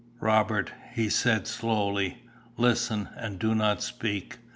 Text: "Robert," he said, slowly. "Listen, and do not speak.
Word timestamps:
"Robert," 0.19 0.71
he 0.95 1.09
said, 1.09 1.45
slowly. 1.45 2.23
"Listen, 2.57 3.09
and 3.17 3.37
do 3.37 3.53
not 3.53 3.83
speak. 3.83 4.39